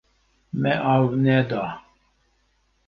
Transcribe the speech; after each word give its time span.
Me 0.63 0.71
av 0.93 1.05
neda. 1.27 1.63